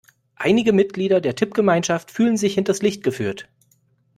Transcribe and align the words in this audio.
Einige 0.35 0.73
Mitglieder 0.73 1.21
der 1.21 1.35
Tippgemeinschaft 1.35 2.09
fühlen 2.09 2.35
sich 2.35 2.55
hinters 2.55 2.81
Licht 2.81 3.03
geführt. 3.03 3.47